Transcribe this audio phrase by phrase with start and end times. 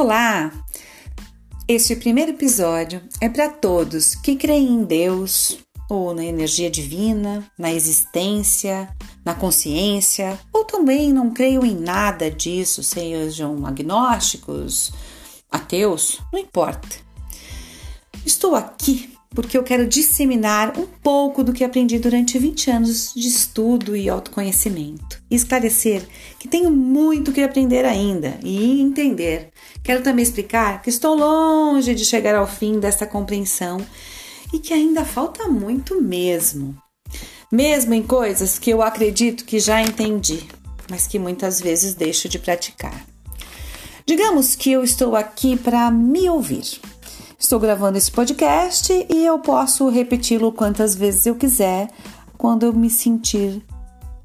[0.00, 0.50] Olá!
[1.68, 5.58] Este primeiro episódio é para todos que creem em Deus
[5.90, 8.88] ou na energia divina, na existência,
[9.22, 14.90] na consciência, ou também não creio em nada disso, sejam agnósticos,
[15.50, 16.96] ateus, não importa.
[18.24, 23.28] Estou aqui porque eu quero disseminar um pouco do que aprendi durante 20 anos de
[23.28, 25.22] estudo e autoconhecimento.
[25.30, 26.06] E esclarecer
[26.38, 29.50] que tenho muito que aprender ainda e entender.
[29.84, 33.78] Quero também explicar que estou longe de chegar ao fim dessa compreensão
[34.52, 36.76] e que ainda falta muito mesmo.
[37.52, 40.44] Mesmo em coisas que eu acredito que já entendi,
[40.90, 43.06] mas que muitas vezes deixo de praticar.
[44.04, 46.80] Digamos que eu estou aqui para me ouvir
[47.40, 51.88] Estou gravando esse podcast e eu posso repeti-lo quantas vezes eu quiser
[52.36, 53.64] quando eu me sentir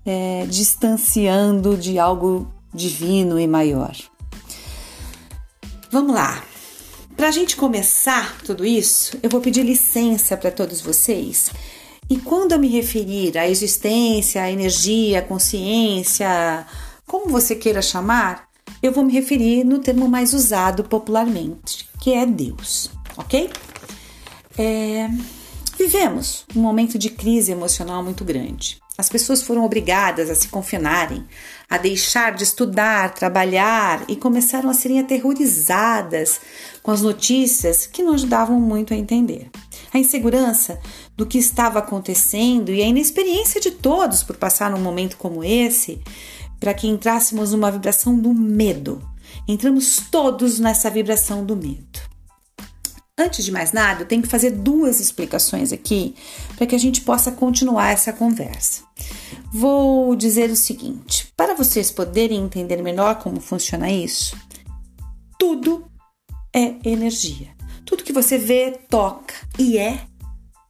[0.05, 3.95] é, distanciando de algo divino e maior.
[5.89, 6.43] Vamos lá.
[7.15, 11.51] Para a gente começar tudo isso, eu vou pedir licença para todos vocês.
[12.09, 16.67] E quando eu me referir à existência, à energia, à consciência,
[17.07, 18.49] como você queira chamar,
[18.83, 23.49] eu vou me referir no termo mais usado popularmente, que é Deus ok?
[24.57, 25.09] É,
[25.77, 28.79] vivemos um momento de crise emocional muito grande.
[28.97, 31.25] As pessoas foram obrigadas a se confinarem,
[31.69, 36.39] a deixar de estudar, trabalhar e começaram a serem aterrorizadas
[36.81, 39.49] com as notícias que não ajudavam muito a entender.
[39.93, 40.79] A insegurança
[41.17, 46.01] do que estava acontecendo e a inexperiência de todos por passar num momento como esse,
[46.57, 49.01] para que entrássemos numa vibração do medo.
[49.45, 52.14] Entramos todos nessa vibração do medo.
[53.17, 56.15] Antes de mais nada, eu tenho que fazer duas explicações aqui
[56.57, 58.83] para que a gente possa continuar essa conversa.
[59.53, 64.37] Vou dizer o seguinte: para vocês poderem entender melhor como funciona isso,
[65.39, 65.89] tudo
[66.53, 67.55] é energia.
[67.85, 70.01] Tudo que você vê, toca e é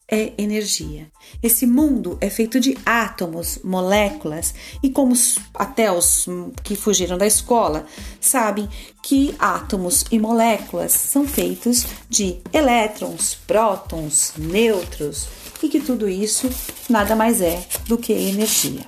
[0.07, 1.11] é energia.
[1.41, 5.13] Esse mundo é feito de átomos, moléculas, e como
[5.53, 6.27] até os
[6.63, 7.85] que fugiram da escola
[8.21, 8.69] sabem
[9.01, 15.27] que átomos e moléculas são feitos de elétrons, prótons, nêutrons
[15.61, 16.49] e que tudo isso
[16.89, 18.85] nada mais é do que energia.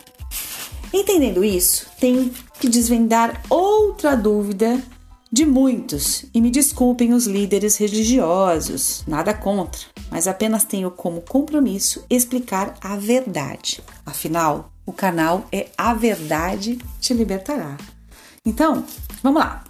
[0.93, 4.81] Entendendo isso, tem que desvendar outra dúvida
[5.29, 12.05] de muitos, e me desculpem os líderes religiosos, nada contra, mas apenas tenho como compromisso
[12.09, 13.83] explicar a verdade.
[14.05, 17.77] Afinal, o canal é A Verdade Te Libertará.
[18.45, 18.85] Então,
[19.21, 19.63] vamos lá.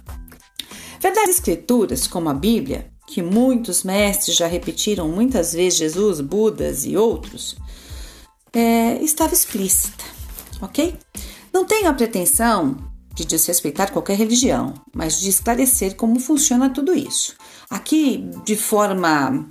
[1.00, 6.96] Verdades escrituras, como a Bíblia, que muitos mestres já repetiram muitas vezes, Jesus, Budas e
[6.96, 7.56] outros,
[8.52, 10.04] é, estava explícita,
[10.60, 10.94] ok?
[11.52, 12.76] Não tenho a pretensão
[13.14, 17.34] de desrespeitar qualquer religião, mas de esclarecer como funciona tudo isso.
[17.68, 19.50] Aqui, de forma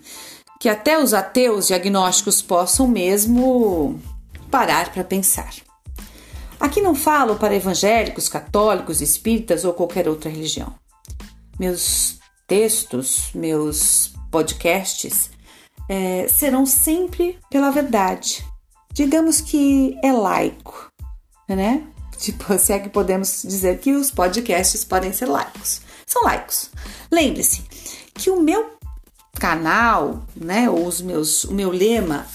[0.59, 3.99] que até os ateus e agnósticos possam mesmo
[4.49, 5.53] parar para pensar.
[6.59, 10.73] Aqui não falo para evangélicos, católicos, espíritas ou qualquer outra religião.
[11.59, 12.17] Meus
[12.47, 15.29] textos, meus podcasts
[15.87, 18.43] é, serão sempre pela verdade.
[18.91, 20.91] Digamos que é laico,
[21.47, 21.83] né?
[22.17, 25.81] Tipo, se é que podemos dizer que os podcasts podem ser laicos.
[26.03, 26.71] São laicos.
[27.11, 27.61] Lembre-se
[28.15, 28.76] que o meu
[29.37, 32.25] canal, né, ou os meus, o meu lema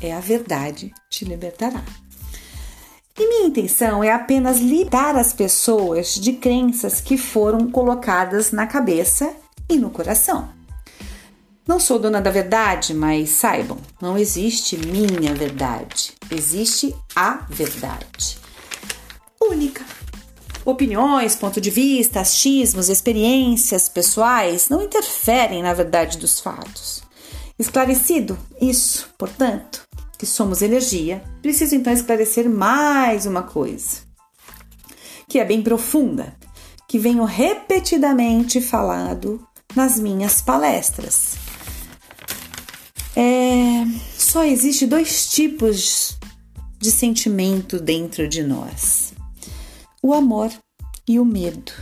[0.00, 1.82] é a verdade te libertará.
[3.18, 9.32] E minha intenção é apenas lidar as pessoas de crenças que foram colocadas na cabeça
[9.68, 10.50] e no coração.
[11.66, 18.38] Não sou dona da verdade, mas saibam, não existe minha verdade, existe a verdade
[19.40, 19.84] única.
[20.66, 27.04] Opiniões, ponto de vista, achismos, experiências pessoais não interferem na verdade dos fatos.
[27.56, 29.84] Esclarecido isso, portanto,
[30.18, 33.98] que somos energia, preciso então esclarecer mais uma coisa,
[35.28, 36.34] que é bem profunda,
[36.88, 41.36] que venho repetidamente falado nas minhas palestras.
[43.14, 43.84] É,
[44.18, 46.18] só existe dois tipos
[46.80, 49.14] de sentimento dentro de nós
[50.06, 50.52] o amor
[51.08, 51.72] e o medo.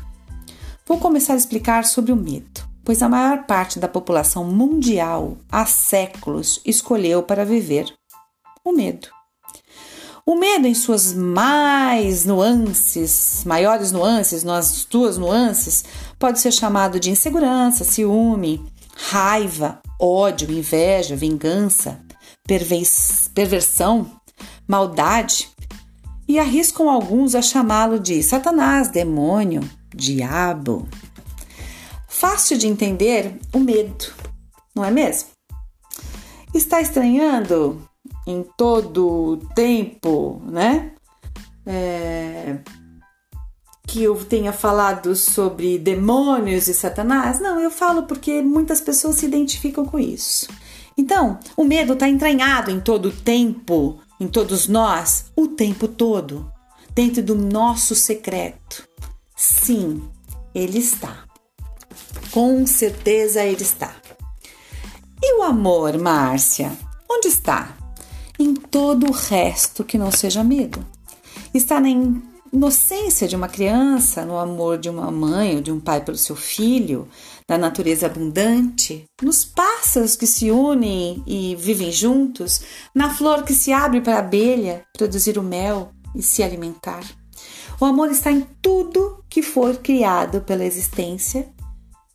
[0.86, 5.66] Vou começar a explicar sobre o medo, pois a maior parte da população mundial há
[5.66, 7.92] séculos escolheu para viver
[8.64, 9.08] o medo.
[10.24, 15.84] O medo, em suas mais nuances, maiores nuances, nas duas nuances,
[16.18, 18.64] pode ser chamado de insegurança, ciúme,
[18.96, 22.00] raiva, ódio, inveja, vingança,
[23.34, 24.10] perversão,
[24.66, 25.53] maldade
[26.26, 29.62] e arriscam alguns a chamá-lo de Satanás, demônio,
[29.94, 30.88] diabo.
[32.08, 34.06] fácil de entender o medo,
[34.74, 35.28] não é mesmo?
[36.54, 37.82] Está estranhando
[38.26, 40.92] em todo tempo, né?
[41.66, 42.58] É,
[43.86, 47.40] que eu tenha falado sobre demônios e Satanás?
[47.40, 50.48] Não, eu falo porque muitas pessoas se identificam com isso.
[50.96, 56.50] Então, o medo está entranhado em todo o tempo, em todos nós, o tempo todo,
[56.94, 58.88] dentro do nosso secreto.
[59.36, 60.02] Sim,
[60.54, 61.24] ele está.
[62.30, 63.94] Com certeza ele está.
[65.22, 66.72] E o amor, Márcia?
[67.08, 67.76] Onde está?
[68.38, 70.84] Em todo o resto que não seja medo.
[71.52, 71.88] Está na
[72.50, 76.34] inocência de uma criança, no amor de uma mãe ou de um pai pelo seu
[76.34, 77.06] filho,
[77.48, 82.62] na natureza abundante, nos pássaros que se unem e vivem juntos,
[82.94, 87.04] na flor que se abre para a abelha produzir o mel e se alimentar.
[87.80, 91.52] O amor está em tudo que for criado pela existência,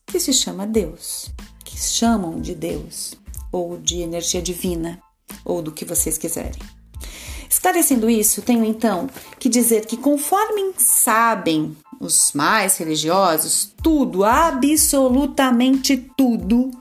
[0.07, 1.29] que se chama Deus,
[1.63, 3.13] que chamam de Deus,
[3.51, 4.99] ou de energia divina,
[5.45, 6.61] ou do que vocês quiserem.
[7.49, 9.09] Esclarecendo isso, tenho então
[9.39, 16.71] que dizer que, conforme sabem os mais religiosos, tudo, absolutamente tudo,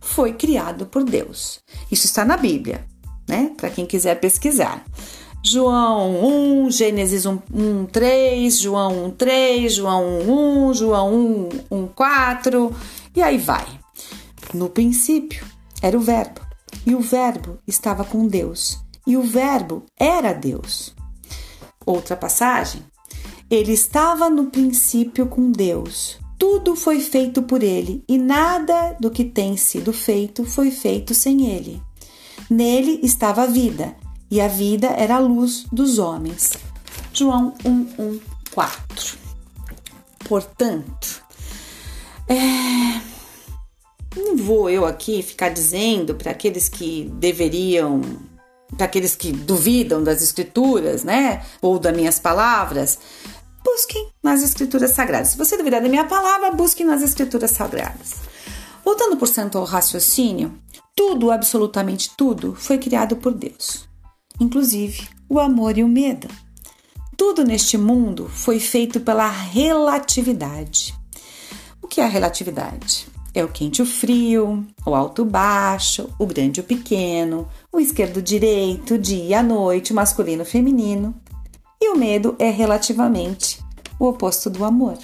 [0.00, 1.60] foi criado por Deus.
[1.90, 2.86] Isso está na Bíblia,
[3.28, 3.52] né?
[3.56, 4.84] Para quem quiser pesquisar.
[5.44, 11.86] João 1, Gênesis 1, 1 3, João 1, 3, João 1, 1, João 1, 1,
[11.88, 12.76] 4,
[13.16, 13.66] e aí vai.
[14.54, 15.44] No princípio
[15.82, 16.40] era o Verbo,
[16.86, 20.94] e o Verbo estava com Deus, e o Verbo era Deus.
[21.84, 22.91] Outra passagem.
[23.52, 26.18] Ele estava no princípio com Deus.
[26.38, 31.50] Tudo foi feito por ele, e nada do que tem sido feito foi feito sem
[31.50, 31.78] ele.
[32.48, 33.94] Nele estava a vida,
[34.30, 36.54] e a vida era a luz dos homens.
[37.12, 39.18] João 1:1-4.
[40.26, 41.22] Portanto,
[42.26, 43.02] é,
[44.16, 48.00] não vou eu aqui ficar dizendo para aqueles que deveriam
[48.76, 52.98] para aqueles que duvidam das escrituras, né, ou das minhas palavras,
[53.72, 55.28] busquem nas escrituras sagradas.
[55.28, 58.16] Se você duvidar da minha palavra, busquem nas escrituras sagradas.
[58.84, 60.52] Voltando por cento ao raciocínio,
[60.94, 63.88] tudo, absolutamente tudo, foi criado por Deus,
[64.38, 66.28] inclusive o amor e o medo.
[67.16, 70.94] Tudo neste mundo foi feito pela relatividade.
[71.80, 73.06] O que é a relatividade?
[73.32, 76.66] É o quente e o frio, o alto e o baixo, o grande e o
[76.66, 81.14] pequeno, o esquerdo e direito, o dia e a noite, o masculino e o feminino.
[81.82, 83.58] E o medo é relativamente
[83.98, 84.96] o oposto do amor.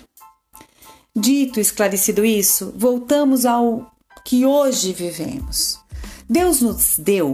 [1.13, 3.91] Dito esclarecido isso, voltamos ao
[4.25, 5.77] que hoje vivemos.
[6.31, 7.33] Deus nos deu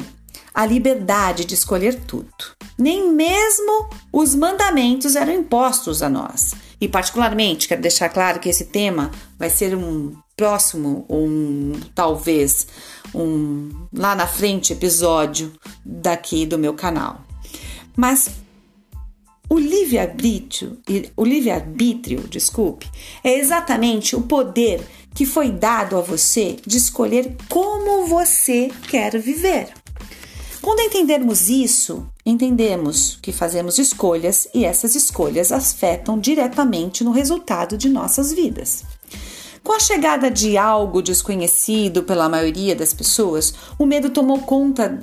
[0.54, 2.32] a liberdade de escolher tudo.
[2.78, 6.54] Nem mesmo os mandamentos eram impostos a nós.
[6.80, 12.66] E, particularmente, quero deixar claro que esse tema vai ser um próximo, um talvez
[13.14, 15.52] um lá na frente episódio
[15.84, 17.20] daqui do meu canal.
[17.94, 18.30] Mas
[19.54, 20.78] o livre-arbítrio,
[21.16, 22.90] o livre-arbítrio, desculpe,
[23.22, 24.84] é exatamente o poder
[25.14, 29.68] que foi dado a você de escolher como você quer viver.
[30.60, 37.88] Quando entendermos isso, entendemos que fazemos escolhas e essas escolhas afetam diretamente no resultado de
[37.88, 38.82] nossas vidas.
[39.62, 45.00] Com a chegada de algo desconhecido pela maioria das pessoas, o medo tomou conta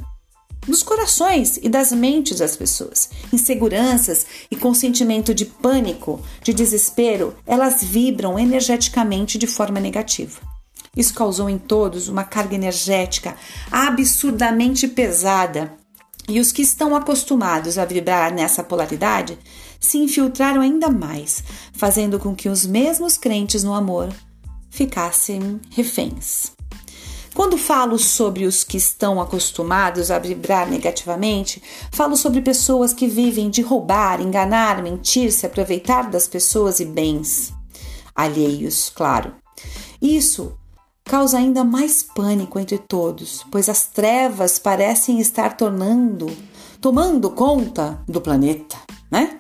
[0.67, 3.09] dos corações e das mentes das pessoas.
[3.33, 10.39] Inseguranças e com sentimento de pânico, de desespero, elas vibram energeticamente de forma negativa.
[10.95, 13.35] Isso causou em todos uma carga energética
[13.71, 15.73] absurdamente pesada,
[16.27, 19.37] e os que estão acostumados a vibrar nessa polaridade
[19.79, 24.09] se infiltraram ainda mais, fazendo com que os mesmos crentes no amor
[24.69, 26.51] ficassem reféns.
[27.33, 31.61] Quando falo sobre os que estão acostumados a vibrar negativamente,
[31.91, 37.53] falo sobre pessoas que vivem de roubar, enganar, mentir, se aproveitar das pessoas e bens
[38.13, 39.33] alheios, claro.
[40.01, 40.57] Isso
[41.05, 46.27] causa ainda mais pânico entre todos, pois as trevas parecem estar tornando,
[46.79, 48.77] tomando conta do planeta,
[49.09, 49.39] né?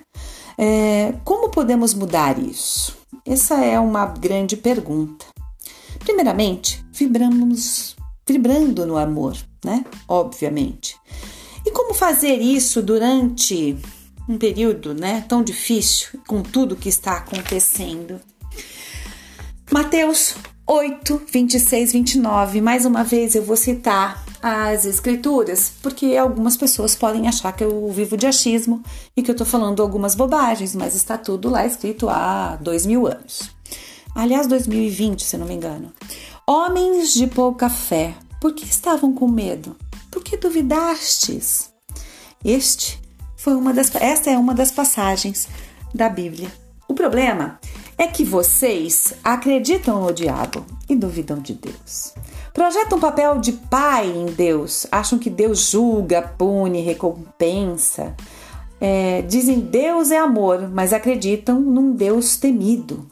[0.57, 2.97] É, como podemos mudar isso?
[3.25, 5.25] Essa é uma grande pergunta.
[5.99, 7.95] Primeiramente, vibramos,
[8.27, 9.85] vibrando no amor, né?
[10.07, 10.95] Obviamente.
[11.65, 13.77] E como fazer isso durante
[14.27, 18.19] um período, né, tão difícil, com tudo que está acontecendo?
[19.71, 20.35] Mateus
[20.67, 22.61] 8, 26, 29.
[22.61, 27.89] Mais uma vez eu vou citar as escrituras, porque algumas pessoas podem achar que eu
[27.91, 28.81] vivo de achismo
[29.15, 33.05] e que eu estou falando algumas bobagens, mas está tudo lá escrito há dois mil
[33.05, 33.51] anos.
[34.15, 35.93] aliás, 2020, se não me engano.
[36.47, 39.75] Homens de pouca fé, por que estavam com medo?
[40.09, 41.71] Por que duvidastes?
[42.43, 42.99] Este
[43.37, 45.47] foi uma das, esta é uma das passagens
[45.93, 46.51] da Bíblia.
[46.87, 47.59] O problema
[47.97, 52.13] é que vocês acreditam no diabo e duvidam de Deus.
[52.53, 58.15] Projetam um papel de pai em Deus, acham que Deus julga, pune, recompensa.
[58.81, 63.07] É, dizem Deus é amor, mas acreditam num Deus temido.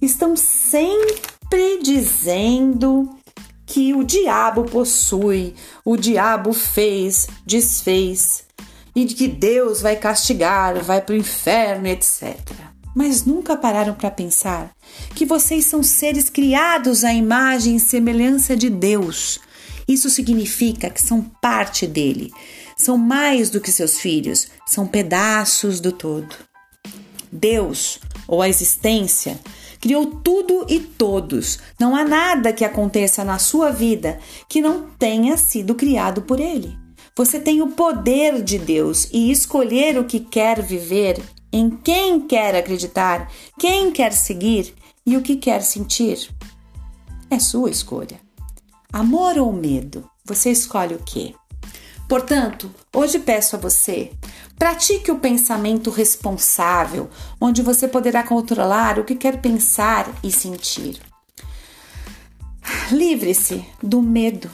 [0.00, 1.35] Estão sempre
[1.86, 3.16] dizendo
[3.64, 8.44] que o diabo possui, o diabo fez, desfez
[8.94, 12.36] e que Deus vai castigar, vai para o inferno, etc.
[12.94, 14.70] Mas nunca pararam para pensar
[15.14, 19.38] que vocês são seres criados à imagem e semelhança de Deus.
[19.86, 22.32] Isso significa que são parte dele,
[22.76, 26.34] são mais do que seus filhos, são pedaços do todo.
[27.30, 29.38] Deus, ou a existência,
[29.86, 31.60] criou tudo e todos.
[31.78, 36.76] Não há nada que aconteça na sua vida que não tenha sido criado por ele.
[37.14, 42.56] Você tem o poder de Deus e escolher o que quer viver, em quem quer
[42.56, 44.74] acreditar, quem quer seguir
[45.06, 46.30] e o que quer sentir.
[47.30, 48.18] É sua escolha.
[48.92, 50.10] Amor ou medo?
[50.24, 51.32] Você escolhe o quê?
[52.08, 54.10] Portanto, hoje peço a você,
[54.58, 57.08] pratique o pensamento responsável,
[57.40, 61.00] onde você poderá controlar o que quer pensar e sentir.
[62.90, 64.50] Livre-se do medo.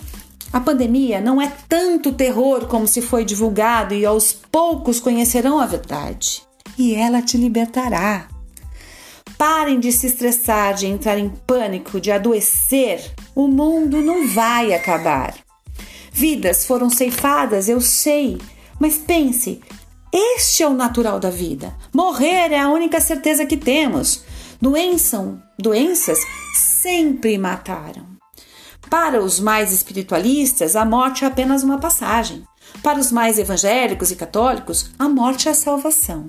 [0.52, 5.66] A pandemia não é tanto terror como se foi divulgado e aos poucos conhecerão a
[5.66, 6.42] verdade.
[6.76, 8.28] E ela te libertará.
[9.38, 13.12] Parem de se estressar, de entrar em pânico, de adoecer.
[13.34, 15.34] O mundo não vai acabar.
[16.12, 18.38] Vidas foram ceifadas, eu sei,
[18.78, 19.62] mas pense:
[20.12, 21.74] este é o natural da vida.
[21.92, 24.22] Morrer é a única certeza que temos.
[24.60, 26.18] Doençam, doenças
[26.54, 28.06] sempre mataram.
[28.90, 32.44] Para os mais espiritualistas, a morte é apenas uma passagem.
[32.82, 36.28] Para os mais evangélicos e católicos, a morte é a salvação.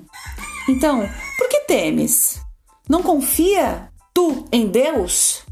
[0.68, 2.40] Então, por que temes?
[2.88, 5.42] Não confia tu em Deus?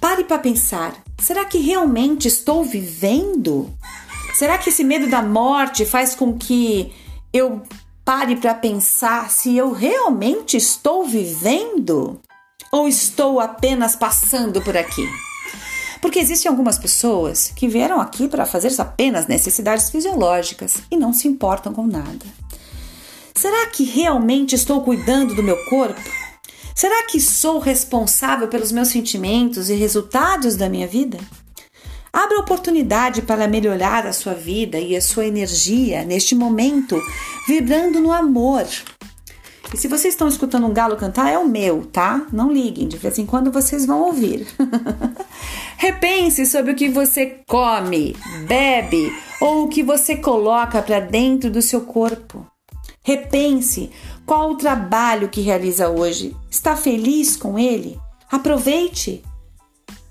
[0.00, 0.96] Pare para pensar.
[1.20, 3.72] Será que realmente estou vivendo?
[4.34, 6.92] Será que esse medo da morte faz com que
[7.32, 7.62] eu
[8.04, 12.20] pare para pensar se eu realmente estou vivendo
[12.72, 15.06] ou estou apenas passando por aqui?
[16.00, 21.28] Porque existem algumas pessoas que vieram aqui para fazer apenas necessidades fisiológicas e não se
[21.28, 22.26] importam com nada.
[23.34, 26.00] Será que realmente estou cuidando do meu corpo?
[26.74, 31.18] Será que sou responsável pelos meus sentimentos e resultados da minha vida?
[32.12, 37.00] Abra oportunidade para melhorar a sua vida e a sua energia neste momento,
[37.48, 38.66] vibrando no amor.
[39.72, 42.26] E se vocês estão escutando um galo cantar, é o meu, tá?
[42.30, 44.46] Não liguem, de vez em quando vocês vão ouvir.
[45.78, 48.14] Repense sobre o que você come,
[48.46, 52.46] bebe ou o que você coloca para dentro do seu corpo.
[53.02, 53.90] Repense
[54.26, 56.36] qual o trabalho que realiza hoje.
[56.50, 57.98] Está feliz com ele?
[58.30, 59.24] Aproveite.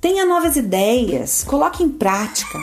[0.02, 2.60] Tenha novas ideias, coloque em prática.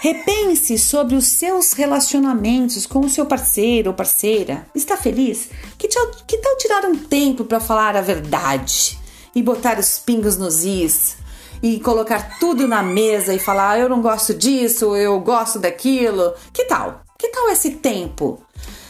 [0.00, 4.66] Repense sobre os seus relacionamentos com o seu parceiro ou parceira.
[4.74, 5.50] Está feliz?
[5.78, 8.98] Que tal, que tal tirar um tempo para falar a verdade
[9.36, 11.16] e botar os pingos nos is
[11.62, 16.34] e colocar tudo na mesa e falar: ah, eu não gosto disso, eu gosto daquilo?
[16.52, 17.02] Que tal?
[17.16, 18.42] Que tal esse tempo?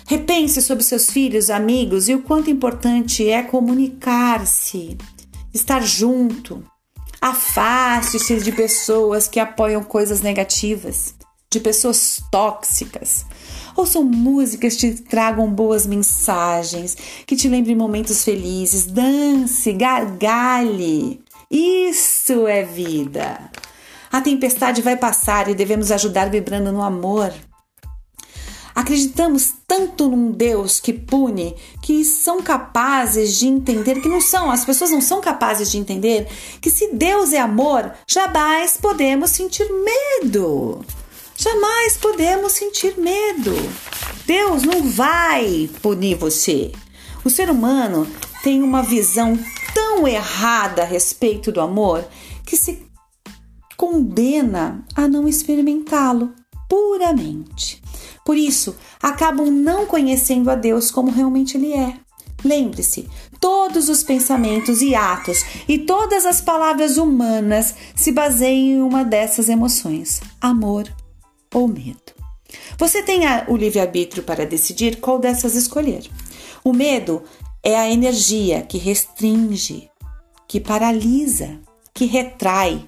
[0.07, 4.97] Repense sobre seus filhos, amigos e o quanto importante é comunicar-se,
[5.53, 6.65] estar junto.
[7.25, 11.15] Afaste-se de pessoas que apoiam coisas negativas,
[11.51, 13.25] de pessoas tóxicas.
[13.75, 16.95] Ouçam músicas que te tragam boas mensagens,
[17.27, 18.85] que te lembrem momentos felizes.
[18.85, 21.19] Dance, gargalhe.
[21.51, 23.51] Isso é vida.
[24.13, 27.33] A tempestade vai passar e devemos ajudar vibrando no amor.
[28.75, 34.65] Acreditamos tanto num Deus que pune que são capazes de entender que não são, as
[34.65, 36.27] pessoas não são capazes de entender
[36.61, 40.85] que se Deus é amor, jamais podemos sentir medo.
[41.37, 43.55] Jamais podemos sentir medo.
[44.27, 46.73] Deus não vai punir você.
[47.25, 48.07] O ser humano
[48.43, 49.39] tem uma visão
[49.73, 52.05] tão errada a respeito do amor
[52.45, 52.87] que se
[53.77, 56.33] condena a não experimentá-lo
[56.75, 57.81] puramente.
[58.25, 61.95] Por isso, acabam não conhecendo a Deus como realmente Ele é.
[62.45, 69.05] Lembre-se, todos os pensamentos e atos e todas as palavras humanas se baseiam em uma
[69.05, 70.93] dessas emoções: amor
[71.55, 72.13] ou medo.
[72.77, 76.11] Você tem o livre-arbítrio para decidir qual dessas escolher.
[76.65, 77.23] O medo
[77.63, 79.89] é a energia que restringe,
[80.49, 81.61] que paralisa,
[81.95, 82.85] que retrai,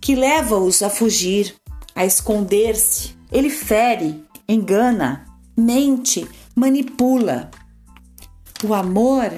[0.00, 1.58] que leva-os a fugir,
[1.98, 3.16] a esconder-se.
[3.32, 5.26] Ele fere, engana,
[5.56, 6.24] mente,
[6.54, 7.50] manipula.
[8.64, 9.32] O amor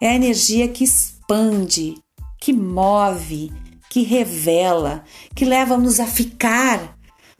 [0.00, 1.96] é a energia que expande,
[2.40, 3.52] que move,
[3.90, 5.02] que revela,
[5.34, 6.96] que leva-nos a ficar,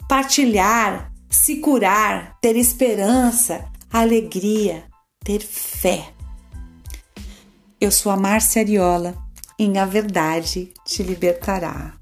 [0.08, 4.82] partilhar, se curar, ter esperança, alegria,
[5.24, 6.12] ter fé.
[7.80, 9.16] Eu sou a Márcia Ariola,
[9.56, 11.95] em A Verdade Te Libertará.